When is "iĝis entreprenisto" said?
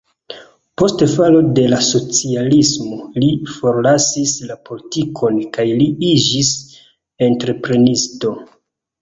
6.15-8.35